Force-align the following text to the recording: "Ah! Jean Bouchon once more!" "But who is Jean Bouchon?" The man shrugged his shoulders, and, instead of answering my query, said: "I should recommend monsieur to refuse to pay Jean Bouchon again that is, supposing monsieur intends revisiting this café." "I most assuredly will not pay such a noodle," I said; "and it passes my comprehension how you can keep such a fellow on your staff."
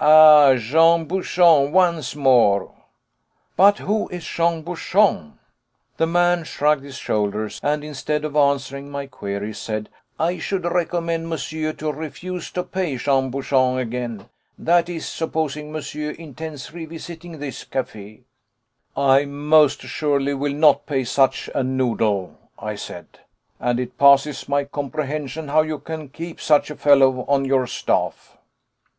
"Ah! 0.00 0.54
Jean 0.56 1.04
Bouchon 1.04 1.70
once 1.70 2.16
more!" 2.16 2.72
"But 3.54 3.80
who 3.80 4.08
is 4.08 4.24
Jean 4.24 4.62
Bouchon?" 4.62 5.38
The 5.98 6.06
man 6.06 6.44
shrugged 6.44 6.84
his 6.84 6.96
shoulders, 6.96 7.60
and, 7.62 7.84
instead 7.84 8.24
of 8.24 8.34
answering 8.34 8.90
my 8.90 9.06
query, 9.06 9.52
said: 9.52 9.90
"I 10.18 10.38
should 10.38 10.64
recommend 10.64 11.28
monsieur 11.28 11.74
to 11.74 11.92
refuse 11.92 12.50
to 12.52 12.62
pay 12.62 12.96
Jean 12.96 13.28
Bouchon 13.28 13.76
again 13.78 14.30
that 14.58 14.88
is, 14.88 15.06
supposing 15.06 15.70
monsieur 15.70 16.12
intends 16.12 16.72
revisiting 16.72 17.38
this 17.38 17.62
café." 17.66 18.22
"I 18.96 19.26
most 19.26 19.84
assuredly 19.84 20.32
will 20.32 20.54
not 20.54 20.86
pay 20.86 21.04
such 21.04 21.50
a 21.54 21.62
noodle," 21.62 22.38
I 22.58 22.74
said; 22.76 23.06
"and 23.60 23.78
it 23.78 23.98
passes 23.98 24.48
my 24.48 24.64
comprehension 24.64 25.48
how 25.48 25.60
you 25.60 25.78
can 25.78 26.08
keep 26.08 26.40
such 26.40 26.70
a 26.70 26.76
fellow 26.76 27.26
on 27.28 27.44
your 27.44 27.66
staff." 27.66 28.38